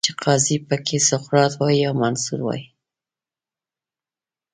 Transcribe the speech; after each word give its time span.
چې 0.05 0.11
قاضي 0.23 0.57
پکې 0.67 0.97
سقراط 1.09 1.53
وای، 1.57 1.75
یا 1.83 1.91
منصور 2.01 2.39
وای 2.43 2.61